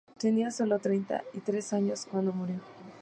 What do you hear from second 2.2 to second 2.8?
murió.